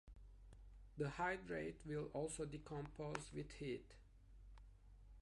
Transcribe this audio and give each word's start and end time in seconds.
The 0.97 1.11
hydrate 1.11 1.79
will 1.85 2.09
also 2.13 2.43
decompose 2.47 3.29
with 3.35 3.51
heat. 3.59 3.93